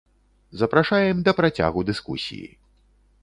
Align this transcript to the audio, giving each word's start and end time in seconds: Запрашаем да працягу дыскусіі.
Запрашаем 0.61 1.21
да 1.27 1.31
працягу 1.39 1.85
дыскусіі. 1.91 2.47